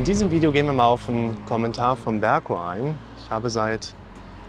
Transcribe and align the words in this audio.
In 0.00 0.04
diesem 0.04 0.30
Video 0.30 0.50
gehen 0.50 0.64
wir 0.64 0.72
mal 0.72 0.86
auf 0.86 1.10
einen 1.10 1.44
Kommentar 1.44 1.94
von 1.94 2.22
Berko 2.22 2.58
ein. 2.58 2.98
Ich 3.18 3.30
habe 3.30 3.50
seit 3.50 3.94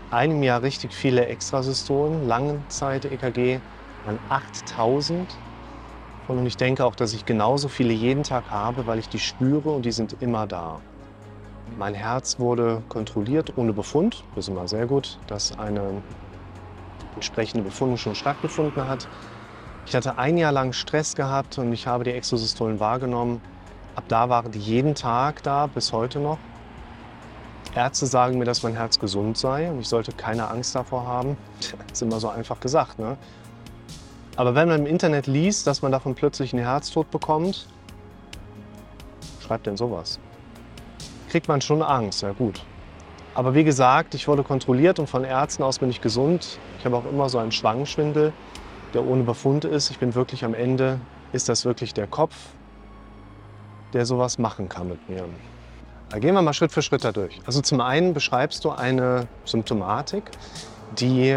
einem 0.09 0.43
Jahr 0.43 0.61
richtig 0.61 0.93
viele 0.93 1.25
Extrasystolen, 1.25 2.25
Langzeit-EKG 2.25 3.59
an 4.07 4.17
8000. 4.29 5.27
Und 6.29 6.45
ich 6.45 6.55
denke 6.55 6.85
auch, 6.85 6.95
dass 6.95 7.11
ich 7.11 7.25
genauso 7.25 7.67
viele 7.67 7.91
jeden 7.91 8.23
Tag 8.23 8.49
habe, 8.49 8.87
weil 8.87 8.97
ich 8.97 9.09
die 9.09 9.19
spüre 9.19 9.71
und 9.71 9.83
die 9.83 9.91
sind 9.91 10.15
immer 10.21 10.47
da. 10.47 10.79
Mein 11.77 11.95
Herz 11.95 12.39
wurde 12.39 12.81
kontrolliert 12.87 13.51
ohne 13.57 13.73
Befund. 13.73 14.23
Das 14.35 14.45
ist 14.45 14.53
immer 14.53 14.69
sehr 14.69 14.85
gut, 14.85 15.19
dass 15.27 15.59
eine 15.59 16.01
entsprechende 17.15 17.65
Befundung 17.65 17.97
schon 17.97 18.15
stattgefunden 18.15 18.87
hat. 18.87 19.05
Ich 19.85 19.97
hatte 19.97 20.17
ein 20.17 20.37
Jahr 20.37 20.53
lang 20.53 20.71
Stress 20.71 21.13
gehabt 21.13 21.57
und 21.57 21.73
ich 21.73 21.87
habe 21.87 22.05
die 22.05 22.11
Exosystolen 22.11 22.79
wahrgenommen. 22.79 23.41
Ab 23.95 24.05
da 24.07 24.29
waren 24.29 24.51
die 24.51 24.59
jeden 24.59 24.95
Tag 24.95 25.43
da, 25.43 25.67
bis 25.67 25.91
heute 25.91 26.19
noch. 26.19 26.37
Ärzte 27.75 28.05
sagen 28.05 28.37
mir, 28.37 28.45
dass 28.45 28.63
mein 28.63 28.73
Herz 28.73 28.99
gesund 28.99 29.37
sei 29.37 29.69
und 29.69 29.79
ich 29.79 29.87
sollte 29.87 30.11
keine 30.11 30.49
Angst 30.49 30.75
davor 30.75 31.05
haben. 31.05 31.37
Das 31.59 31.73
ist 31.93 32.01
immer 32.01 32.19
so 32.19 32.29
einfach 32.29 32.59
gesagt. 32.59 32.99
Ne? 32.99 33.17
Aber 34.35 34.55
wenn 34.55 34.67
man 34.67 34.81
im 34.81 34.85
Internet 34.85 35.27
liest, 35.27 35.67
dass 35.67 35.81
man 35.81 35.91
davon 35.91 36.15
plötzlich 36.15 36.53
einen 36.53 36.63
Herztod 36.63 37.11
bekommt, 37.11 37.67
schreibt 39.41 39.67
denn 39.67 39.77
sowas? 39.77 40.19
Kriegt 41.29 41.47
man 41.47 41.61
schon 41.61 41.81
Angst, 41.81 42.21
ja 42.23 42.31
gut. 42.31 42.61
Aber 43.33 43.53
wie 43.53 43.63
gesagt, 43.63 44.15
ich 44.15 44.27
wurde 44.27 44.43
kontrolliert 44.43 44.99
und 44.99 45.07
von 45.07 45.23
Ärzten 45.23 45.63
aus 45.63 45.79
bin 45.79 45.89
ich 45.89 46.01
gesund. 46.01 46.59
Ich 46.79 46.85
habe 46.85 46.97
auch 46.97 47.05
immer 47.05 47.29
so 47.29 47.37
einen 47.37 47.53
Schwangenschwindel, 47.53 48.33
der 48.93 49.05
ohne 49.05 49.23
Befund 49.23 49.63
ist. 49.63 49.91
Ich 49.91 49.99
bin 49.99 50.15
wirklich 50.15 50.43
am 50.43 50.53
Ende, 50.53 50.99
ist 51.31 51.47
das 51.47 51.63
wirklich 51.63 51.93
der 51.93 52.07
Kopf, 52.07 52.35
der 53.93 54.05
sowas 54.05 54.37
machen 54.37 54.69
kann 54.69 54.89
mit 54.89 55.09
mir. 55.09 55.25
Da 56.09 56.19
gehen 56.19 56.33
wir 56.33 56.41
mal 56.41 56.53
Schritt 56.53 56.71
für 56.71 56.81
Schritt 56.81 57.03
da 57.05 57.11
durch. 57.11 57.39
Also 57.45 57.61
zum 57.61 57.79
einen 57.79 58.13
beschreibst 58.13 58.65
du 58.65 58.71
eine 58.71 59.27
Symptomatik, 59.45 60.23
die 60.99 61.35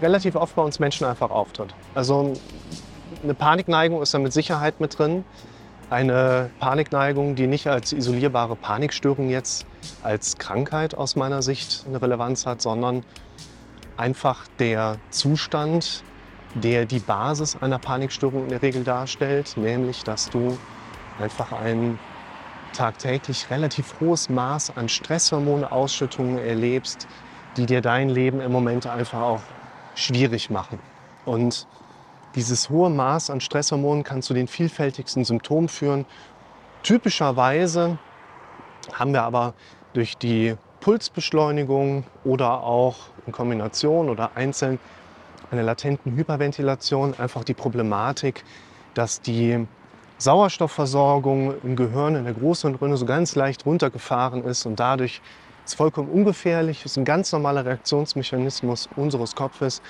relativ 0.00 0.36
oft 0.36 0.54
bei 0.54 0.62
uns 0.62 0.78
Menschen 0.78 1.06
einfach 1.06 1.30
auftritt. 1.30 1.74
Also 1.94 2.34
eine 3.22 3.34
Panikneigung 3.34 4.00
ist 4.00 4.14
da 4.14 4.18
mit 4.18 4.32
Sicherheit 4.32 4.80
mit 4.80 4.98
drin. 4.98 5.24
Eine 5.90 6.50
Panikneigung, 6.60 7.34
die 7.34 7.46
nicht 7.46 7.66
als 7.66 7.92
isolierbare 7.92 8.56
Panikstörung 8.56 9.28
jetzt 9.28 9.66
als 10.02 10.38
Krankheit 10.38 10.94
aus 10.94 11.16
meiner 11.16 11.42
Sicht 11.42 11.84
eine 11.86 12.00
Relevanz 12.00 12.46
hat, 12.46 12.62
sondern 12.62 13.04
einfach 13.96 14.46
der 14.58 14.96
Zustand, 15.10 16.02
der 16.54 16.86
die 16.86 17.00
Basis 17.00 17.56
einer 17.60 17.78
Panikstörung 17.78 18.44
in 18.44 18.48
der 18.50 18.62
Regel 18.62 18.84
darstellt, 18.84 19.56
nämlich 19.56 20.04
dass 20.04 20.30
du 20.30 20.56
einfach 21.20 21.52
ein 21.52 21.98
tagtäglich 22.72 23.50
relativ 23.50 23.94
hohes 24.00 24.28
Maß 24.28 24.76
an 24.76 24.88
Stresshormoneausschüttungen 24.88 26.38
erlebst, 26.38 27.06
die 27.56 27.66
dir 27.66 27.80
dein 27.80 28.08
Leben 28.08 28.40
im 28.40 28.52
Moment 28.52 28.86
einfach 28.86 29.20
auch 29.20 29.40
schwierig 29.94 30.50
machen. 30.50 30.78
Und 31.24 31.66
dieses 32.34 32.68
hohe 32.68 32.90
Maß 32.90 33.30
an 33.30 33.40
Stresshormonen 33.40 34.02
kann 34.02 34.22
zu 34.22 34.34
den 34.34 34.48
vielfältigsten 34.48 35.24
Symptomen 35.24 35.68
führen. 35.68 36.04
Typischerweise 36.82 37.98
haben 38.92 39.12
wir 39.12 39.22
aber 39.22 39.54
durch 39.92 40.18
die 40.18 40.56
Pulsbeschleunigung 40.80 42.04
oder 42.24 42.64
auch 42.64 42.96
in 43.26 43.32
Kombination 43.32 44.10
oder 44.10 44.32
einzeln 44.34 44.80
einer 45.54 45.62
latenten 45.62 46.16
Hyperventilation 46.16 47.14
einfach 47.18 47.44
die 47.44 47.54
Problematik, 47.54 48.44
dass 48.94 49.20
die 49.20 49.66
Sauerstoffversorgung 50.18 51.54
im 51.62 51.76
Gehirn 51.76 52.14
in 52.16 52.24
der 52.24 52.34
Großhirnrinde 52.34 52.96
so 52.96 53.06
ganz 53.06 53.34
leicht 53.34 53.66
runtergefahren 53.66 54.44
ist 54.44 54.66
und 54.66 54.78
dadurch 54.78 55.20
ist 55.64 55.74
vollkommen 55.74 56.08
ungefährlich, 56.08 56.84
ist 56.84 56.96
ein 56.96 57.04
ganz 57.04 57.32
normaler 57.32 57.64
Reaktionsmechanismus 57.64 58.88
unseres 58.96 59.34
Kopfes, 59.34 59.80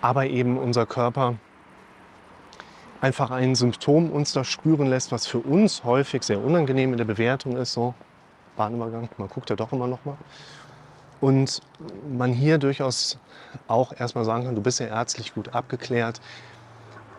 aber 0.00 0.26
eben 0.26 0.58
unser 0.58 0.86
Körper 0.86 1.34
einfach 3.00 3.30
ein 3.30 3.54
Symptom 3.54 4.10
uns 4.10 4.32
da 4.32 4.44
spüren 4.44 4.86
lässt, 4.86 5.12
was 5.12 5.26
für 5.26 5.38
uns 5.38 5.84
häufig 5.84 6.22
sehr 6.22 6.42
unangenehm 6.42 6.92
in 6.92 6.98
der 6.98 7.04
Bewertung 7.04 7.56
ist. 7.56 7.72
So, 7.72 7.94
Bahnübergang, 8.56 9.08
man 9.18 9.28
guckt 9.28 9.50
ja 9.50 9.56
doch 9.56 9.72
immer 9.72 9.86
noch 9.86 10.04
mal. 10.04 10.16
Und 11.20 11.60
man 12.08 12.32
hier 12.32 12.58
durchaus 12.58 13.18
auch 13.66 13.92
erstmal 13.98 14.24
sagen 14.24 14.44
kann, 14.44 14.54
du 14.54 14.62
bist 14.62 14.80
ja 14.80 14.86
ärztlich 14.86 15.34
gut 15.34 15.54
abgeklärt. 15.54 16.20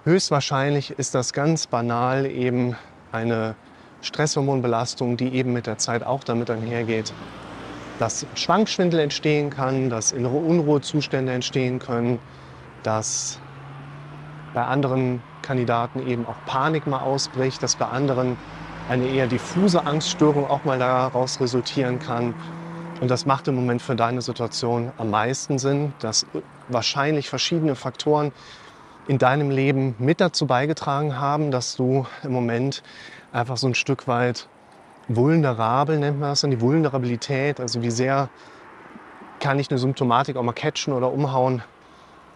Höchstwahrscheinlich 0.05 0.91
ist 0.91 1.15
das 1.15 1.33
ganz 1.33 1.67
banal 1.67 2.25
eben 2.25 2.75
eine 3.11 3.55
Stresshormonbelastung, 4.01 5.17
die 5.17 5.33
eben 5.33 5.51
mit 5.51 5.67
der 5.67 5.77
Zeit 5.77 6.03
auch 6.03 6.23
damit 6.23 6.49
einhergeht, 6.49 7.13
dass 7.99 8.25
Schwankschwindel 8.35 9.01
entstehen 9.01 9.49
kann, 9.49 9.89
dass 9.89 10.13
innere 10.13 10.37
Unruhezustände 10.37 11.33
entstehen 11.33 11.79
können, 11.79 12.19
dass 12.83 13.39
bei 14.53 14.63
anderen 14.63 15.21
Kandidaten 15.41 16.07
eben 16.07 16.25
auch 16.25 16.35
Panik 16.45 16.87
mal 16.87 17.01
ausbricht, 17.01 17.61
dass 17.61 17.75
bei 17.75 17.87
anderen 17.87 18.37
eine 18.89 19.07
eher 19.07 19.27
diffuse 19.27 19.85
Angststörung 19.85 20.47
auch 20.49 20.63
mal 20.63 20.79
daraus 20.79 21.39
resultieren 21.41 21.99
kann. 21.99 22.33
Und 23.01 23.09
das 23.09 23.25
macht 23.25 23.47
im 23.47 23.55
Moment 23.55 23.81
für 23.81 23.95
deine 23.95 24.21
Situation 24.21 24.91
am 24.97 25.09
meisten 25.09 25.57
Sinn, 25.57 25.93
dass 25.99 26.25
wahrscheinlich 26.67 27.29
verschiedene 27.29 27.75
Faktoren 27.75 28.33
in 29.07 29.17
deinem 29.17 29.51
Leben 29.51 29.95
mit 29.99 30.19
dazu 30.19 30.45
beigetragen 30.45 31.17
haben, 31.17 31.49
dass 31.49 31.77
du 31.77 32.05
im 32.23 32.33
Moment 32.33 32.83
einfach 33.31 33.57
so 33.57 33.67
ein 33.67 33.75
Stück 33.75 34.07
weit 34.07 34.47
vulnerabel, 35.07 35.97
nennt 35.97 36.19
man 36.19 36.29
das 36.29 36.41
dann, 36.41 36.51
die 36.51 36.61
Vulnerabilität, 36.61 37.59
also 37.59 37.81
wie 37.81 37.89
sehr 37.89 38.29
kann 39.39 39.57
ich 39.59 39.71
eine 39.71 39.79
Symptomatik 39.79 40.35
auch 40.35 40.43
mal 40.43 40.53
catchen 40.53 40.93
oder 40.93 41.11
umhauen, 41.11 41.63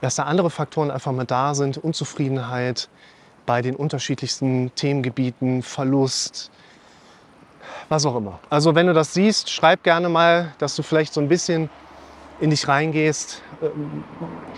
dass 0.01 0.15
da 0.15 0.23
andere 0.23 0.49
Faktoren 0.49 0.91
einfach 0.91 1.11
mal 1.11 1.25
da 1.25 1.53
sind, 1.55 1.77
Unzufriedenheit 1.77 2.89
bei 3.45 3.61
den 3.61 3.75
unterschiedlichsten 3.75 4.73
Themengebieten, 4.75 5.61
Verlust, 5.61 6.51
was 7.89 8.05
auch 8.05 8.15
immer. 8.15 8.39
Also 8.49 8.75
wenn 8.75 8.87
du 8.87 8.93
das 8.93 9.13
siehst, 9.13 9.49
schreib 9.49 9.83
gerne 9.83 10.09
mal, 10.09 10.53
dass 10.57 10.75
du 10.75 10.83
vielleicht 10.83 11.13
so 11.13 11.21
ein 11.21 11.27
bisschen 11.27 11.69
in 12.39 12.49
dich 12.49 12.67
reingehst. 12.67 13.41
Ähm, 13.61 14.03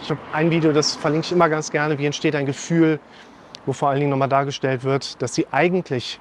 ich 0.01 0.09
habe 0.09 0.19
ein 0.33 0.49
Video, 0.51 0.71
das 0.71 0.95
verlinke 0.95 1.25
ich 1.25 1.31
immer 1.31 1.49
ganz 1.49 1.71
gerne, 1.71 1.97
wie 1.97 2.05
entsteht 2.05 2.35
ein 2.35 2.45
Gefühl, 2.45 2.99
wo 3.65 3.73
vor 3.73 3.89
allen 3.89 3.99
Dingen 3.99 4.11
nochmal 4.11 4.29
dargestellt 4.29 4.83
wird, 4.83 5.21
dass 5.21 5.33
die 5.33 5.47
eigentlich 5.51 6.19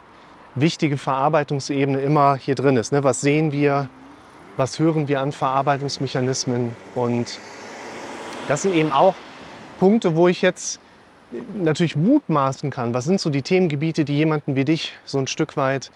wichtige 0.54 0.96
Verarbeitungsebene 0.96 2.00
immer 2.00 2.36
hier 2.36 2.54
drin 2.54 2.76
ist. 2.76 2.92
Ne? 2.92 3.02
Was 3.04 3.20
sehen 3.20 3.52
wir, 3.52 3.88
was 4.56 4.78
hören 4.78 5.08
wir 5.08 5.20
an 5.20 5.32
Verarbeitungsmechanismen 5.32 6.74
und 6.94 7.38
das 8.48 8.62
sind 8.62 8.74
eben 8.74 8.92
auch 8.92 9.14
Punkte, 9.78 10.16
wo 10.16 10.28
ich 10.28 10.42
jetzt 10.42 10.80
natürlich 11.54 11.96
mutmaßen 11.96 12.70
kann. 12.70 12.94
Was 12.94 13.04
sind 13.04 13.20
so 13.20 13.30
die 13.30 13.42
Themengebiete, 13.42 14.04
die 14.04 14.16
jemanden 14.16 14.54
wie 14.54 14.64
dich 14.64 14.92
so 15.04 15.18
ein 15.18 15.26
Stück 15.26 15.56
weit 15.56 15.90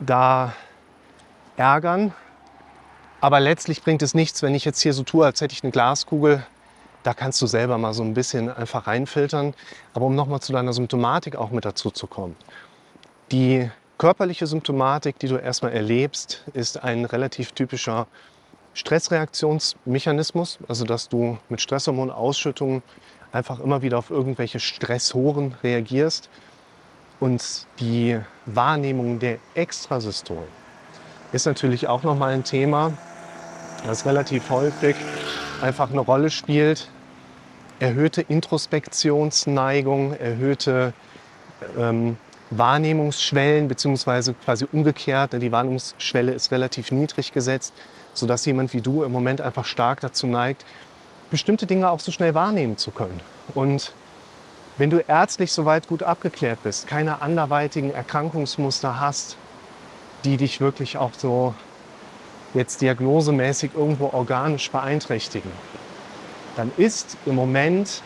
da 0.00 0.54
ärgern? 1.56 2.12
Aber 3.20 3.40
letztlich 3.40 3.82
bringt 3.82 4.02
es 4.02 4.14
nichts, 4.14 4.42
wenn 4.42 4.54
ich 4.54 4.64
jetzt 4.64 4.80
hier 4.80 4.92
so 4.92 5.02
tue, 5.02 5.26
als 5.26 5.40
hätte 5.40 5.52
ich 5.52 5.62
eine 5.62 5.72
Glaskugel. 5.72 6.44
Da 7.02 7.14
kannst 7.14 7.40
du 7.42 7.46
selber 7.46 7.78
mal 7.78 7.92
so 7.92 8.02
ein 8.02 8.14
bisschen 8.14 8.50
einfach 8.50 8.86
reinfiltern. 8.86 9.54
Aber 9.94 10.06
um 10.06 10.14
nochmal 10.14 10.40
zu 10.40 10.52
deiner 10.52 10.72
Symptomatik 10.72 11.36
auch 11.36 11.50
mit 11.50 11.64
dazu 11.64 11.90
zu 11.90 12.06
kommen. 12.06 12.36
Die 13.30 13.70
körperliche 13.98 14.46
Symptomatik, 14.46 15.18
die 15.18 15.28
du 15.28 15.36
erstmal 15.36 15.72
erlebst, 15.72 16.44
ist 16.54 16.82
ein 16.82 17.04
relativ 17.04 17.52
typischer 17.52 18.06
Stressreaktionsmechanismus, 18.72 20.58
also 20.68 20.84
dass 20.84 21.08
du 21.08 21.38
mit 21.48 21.60
Stresshormonausschüttungen 21.60 22.82
einfach 23.32 23.60
immer 23.60 23.82
wieder 23.82 23.98
auf 23.98 24.10
irgendwelche 24.10 24.60
Stressoren 24.60 25.54
reagierst. 25.62 26.30
Und 27.20 27.66
die 27.78 28.18
Wahrnehmung 28.46 29.18
der 29.18 29.38
Extrasystolen 29.54 30.48
ist 31.32 31.46
natürlich 31.46 31.86
auch 31.86 32.02
nochmal 32.02 32.32
ein 32.32 32.44
Thema, 32.44 32.92
das 33.86 34.06
relativ 34.06 34.48
häufig 34.50 34.96
einfach 35.60 35.90
eine 35.90 36.00
Rolle 36.00 36.30
spielt. 36.30 36.88
Erhöhte 37.78 38.22
Introspektionsneigung, 38.22 40.14
erhöhte 40.14 40.92
ähm, 41.78 42.16
Wahrnehmungsschwellen, 42.50 43.68
beziehungsweise 43.68 44.34
quasi 44.34 44.66
umgekehrt. 44.70 45.32
Die 45.34 45.52
Wahrnehmungsschwelle 45.52 46.32
ist 46.32 46.50
relativ 46.50 46.90
niedrig 46.90 47.32
gesetzt, 47.32 47.72
sodass 48.12 48.44
jemand 48.44 48.72
wie 48.72 48.80
du 48.80 49.04
im 49.04 49.12
Moment 49.12 49.40
einfach 49.40 49.64
stark 49.64 50.00
dazu 50.00 50.26
neigt, 50.26 50.64
bestimmte 51.30 51.66
Dinge 51.66 51.90
auch 51.90 52.00
so 52.00 52.10
schnell 52.10 52.34
wahrnehmen 52.34 52.76
zu 52.76 52.90
können. 52.90 53.20
Und 53.54 53.92
wenn 54.80 54.88
du 54.88 55.00
ärztlich 55.06 55.52
soweit 55.52 55.88
gut 55.88 56.02
abgeklärt 56.02 56.62
bist, 56.62 56.86
keine 56.86 57.20
anderweitigen 57.20 57.92
Erkrankungsmuster 57.92 58.98
hast, 58.98 59.36
die 60.24 60.38
dich 60.38 60.58
wirklich 60.58 60.96
auch 60.96 61.10
so 61.14 61.54
jetzt 62.54 62.80
diagnosemäßig 62.80 63.72
irgendwo 63.74 64.06
organisch 64.06 64.70
beeinträchtigen, 64.70 65.52
dann 66.56 66.72
ist 66.78 67.18
im 67.26 67.34
Moment 67.34 68.00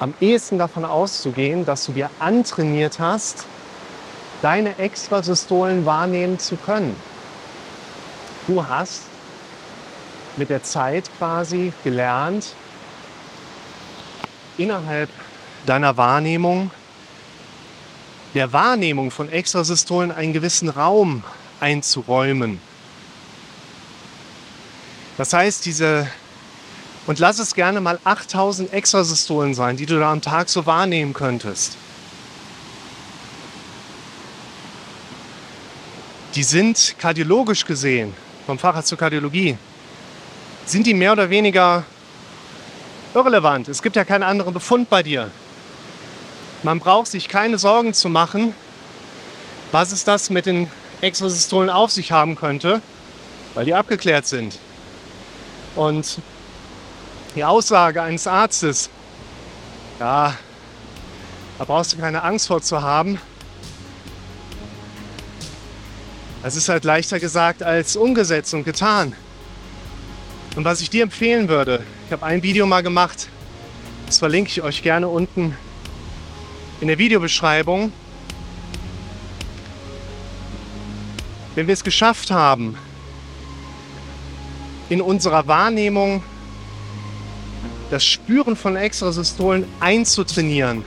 am 0.00 0.12
ehesten 0.20 0.58
davon 0.58 0.84
auszugehen, 0.84 1.64
dass 1.64 1.86
du 1.86 1.92
dir 1.92 2.10
antrainiert 2.18 2.98
hast, 2.98 3.46
deine 4.42 4.76
Extrasystolen 4.76 5.86
wahrnehmen 5.86 6.38
zu 6.38 6.56
können. 6.56 6.94
Du 8.46 8.68
hast 8.68 9.04
mit 10.36 10.50
der 10.50 10.62
Zeit 10.62 11.08
quasi 11.16 11.72
gelernt, 11.84 12.52
innerhalb 14.58 15.08
deiner 15.66 15.96
Wahrnehmung, 15.96 16.70
der 18.34 18.52
Wahrnehmung 18.52 19.10
von 19.10 19.30
Extrasystolen 19.30 20.12
einen 20.12 20.32
gewissen 20.32 20.68
Raum 20.68 21.24
einzuräumen. 21.60 22.60
Das 25.16 25.32
heißt, 25.32 25.66
diese, 25.66 26.06
und 27.06 27.18
lass 27.18 27.38
es 27.38 27.54
gerne 27.54 27.80
mal 27.80 27.98
8000 28.04 28.72
Extrasystolen 28.72 29.54
sein, 29.54 29.76
die 29.76 29.86
du 29.86 29.98
da 29.98 30.10
am 30.12 30.22
Tag 30.22 30.48
so 30.48 30.64
wahrnehmen 30.64 31.12
könntest. 31.12 31.76
Die 36.34 36.44
sind 36.44 36.94
kardiologisch 36.98 37.64
gesehen, 37.64 38.14
vom 38.46 38.58
Facharzt 38.58 38.88
zur 38.88 38.98
Kardiologie, 38.98 39.58
sind 40.64 40.86
die 40.86 40.94
mehr 40.94 41.12
oder 41.12 41.28
weniger 41.28 41.84
irrelevant. 43.14 43.68
Es 43.68 43.82
gibt 43.82 43.96
ja 43.96 44.04
keinen 44.04 44.22
anderen 44.22 44.54
Befund 44.54 44.88
bei 44.88 45.02
dir. 45.02 45.30
Man 46.62 46.78
braucht 46.78 47.06
sich 47.06 47.28
keine 47.28 47.58
Sorgen 47.58 47.94
zu 47.94 48.10
machen, 48.10 48.54
was 49.72 49.92
es 49.92 50.04
das 50.04 50.28
mit 50.28 50.44
den 50.44 50.70
Extrasystolen 51.00 51.70
auf 51.70 51.90
sich 51.90 52.12
haben 52.12 52.36
könnte, 52.36 52.82
weil 53.54 53.64
die 53.64 53.74
abgeklärt 53.74 54.26
sind. 54.26 54.58
Und 55.74 56.18
die 57.34 57.44
Aussage 57.44 58.02
eines 58.02 58.26
Arztes, 58.26 58.90
ja, 59.98 60.34
da 61.58 61.64
brauchst 61.64 61.94
du 61.94 61.96
keine 61.96 62.22
Angst 62.22 62.48
vor 62.48 62.60
zu 62.60 62.82
haben, 62.82 63.18
das 66.42 66.56
ist 66.56 66.68
halt 66.68 66.84
leichter 66.84 67.20
gesagt 67.20 67.62
als 67.62 67.96
umgesetzt 67.96 68.52
und 68.52 68.64
getan. 68.64 69.14
Und 70.56 70.64
was 70.64 70.80
ich 70.82 70.90
dir 70.90 71.04
empfehlen 71.04 71.48
würde, 71.48 71.84
ich 72.06 72.12
habe 72.12 72.26
ein 72.26 72.42
Video 72.42 72.66
mal 72.66 72.82
gemacht, 72.82 73.28
das 74.06 74.18
verlinke 74.18 74.50
ich 74.50 74.62
euch 74.62 74.82
gerne 74.82 75.08
unten 75.08 75.56
in 76.80 76.88
der 76.88 76.98
Videobeschreibung. 76.98 77.92
Wenn 81.54 81.66
wir 81.66 81.74
es 81.74 81.84
geschafft 81.84 82.30
haben, 82.30 82.76
in 84.88 85.00
unserer 85.00 85.46
Wahrnehmung 85.46 86.22
das 87.90 88.04
Spüren 88.04 88.56
von 88.56 88.76
Extrasystolen 88.76 89.64
einzutrainieren, 89.80 90.84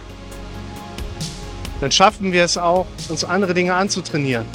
dann 1.81 1.91
schaffen 1.91 2.31
wir 2.31 2.43
es 2.43 2.57
auch, 2.57 2.87
uns 3.09 3.23
andere 3.23 3.53
Dinge 3.53 3.73
anzutrainieren. 3.75 4.45